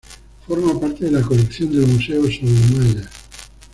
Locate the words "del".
1.69-1.85